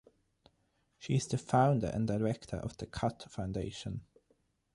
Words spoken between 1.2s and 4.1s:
the founder and director of the Khatt Foundation.